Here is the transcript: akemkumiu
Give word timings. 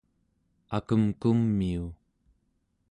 akemkumiu 0.77 1.85